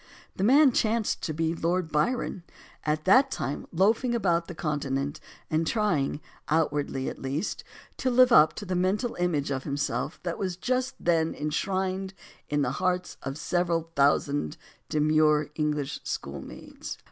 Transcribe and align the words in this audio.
The 0.35 0.43
man 0.43 0.71
chanced 0.71 1.21
to 1.25 1.31
be 1.31 1.53
Lord 1.53 1.91
Byron, 1.91 2.41
at 2.85 3.05
that 3.05 3.29
time 3.29 3.67
loafing 3.71 4.15
about 4.15 4.47
the 4.47 4.55
Continent 4.55 5.19
and 5.51 5.67
trying, 5.67 6.21
outwardly 6.49 7.07
at 7.07 7.21
least, 7.21 7.63
to 7.97 8.09
live 8.09 8.31
up 8.31 8.53
to 8.53 8.65
the 8.65 8.73
mental 8.73 9.13
image 9.19 9.51
of 9.51 9.63
himself 9.63 10.19
that 10.23 10.37
LOLA 10.39 10.45
MONTEZ 10.45 10.55
5 10.55 10.57
was 10.57 10.57
just 10.67 10.95
then 10.99 11.35
enshrined 11.35 12.15
in 12.49 12.63
the 12.63 12.71
hearts 12.81 13.17
of 13.21 13.37
several 13.37 13.91
thou 13.93 14.17
sand 14.17 14.57
demure 14.89 15.51
English 15.53 15.99
schoolmaids. 16.03 16.97